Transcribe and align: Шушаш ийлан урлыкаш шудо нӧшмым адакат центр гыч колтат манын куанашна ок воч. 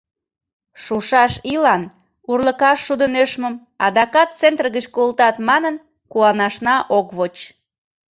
Шушаш 0.83 1.33
ийлан 1.51 1.83
урлыкаш 2.31 2.77
шудо 2.85 3.05
нӧшмым 3.15 3.55
адакат 3.85 4.29
центр 4.39 4.65
гыч 4.75 4.85
колтат 4.95 5.35
манын 5.49 5.75
куанашна 6.11 6.75
ок 6.97 7.07
воч. 7.17 7.35